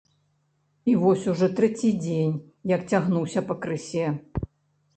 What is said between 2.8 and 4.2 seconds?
цягнуся пакрысе.